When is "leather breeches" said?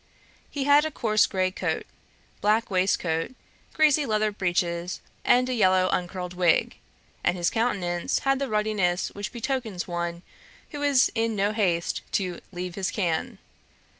4.03-4.99